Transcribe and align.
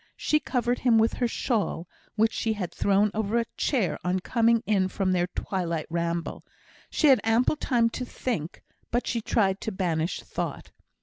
She 0.17 0.39
covered 0.39 0.79
him 0.79 0.97
with 0.97 1.13
her 1.13 1.27
shawl, 1.27 1.87
which 2.15 2.33
she 2.33 2.53
had 2.53 2.71
thrown 2.73 3.11
over 3.13 3.37
a 3.37 3.45
chair 3.55 3.99
on 4.03 4.19
coming 4.19 4.63
in 4.65 4.87
from 4.87 5.11
their 5.11 5.27
twilight 5.27 5.85
ramble. 5.91 6.43
She 6.89 7.05
had 7.05 7.21
ample 7.23 7.55
time 7.55 7.87
to 7.91 8.03
think; 8.03 8.63
but 8.89 9.05
she 9.05 9.21
tried 9.21 9.61
to 9.61 9.71
banish 9.71 10.21
thought. 10.23 10.71